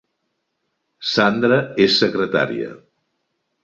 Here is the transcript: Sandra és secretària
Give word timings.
Sandra 1.11 1.61
és 1.87 2.01
secretària 2.01 2.77